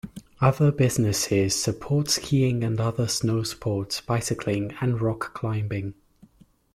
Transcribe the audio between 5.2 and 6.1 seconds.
climbing.